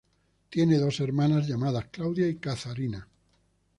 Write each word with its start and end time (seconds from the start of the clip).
Tiene 0.49 0.79
dos 0.79 0.99
hermanas 0.99 1.47
llamadas 1.47 1.89
Claudia 1.91 2.27
y 2.27 2.37
Katharina. 2.37 3.07